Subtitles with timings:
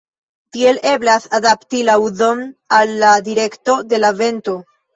[0.55, 2.43] Tiel eblas adapti la uzon
[2.81, 4.61] al la direkto de la vento.